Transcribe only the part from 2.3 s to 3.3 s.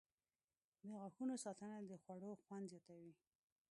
خوند زیاتوي.